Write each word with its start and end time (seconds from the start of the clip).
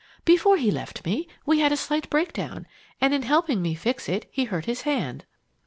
Before 0.25 0.57
he 0.57 0.71
left 0.71 1.05
me, 1.05 1.27
we 1.45 1.59
had 1.59 1.71
a 1.71 1.77
slight 1.77 2.09
breakdown, 2.09 2.65
and 2.99 3.13
in 3.13 3.21
helping 3.21 3.61
me 3.61 3.75
fix 3.75 4.09
it, 4.09 4.25
he 4.31 4.45
hurt 4.45 4.65
his 4.65 4.81
hand. 4.81 5.25